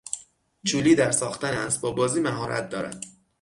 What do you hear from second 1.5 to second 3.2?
اسباب بازی مهارت دارد.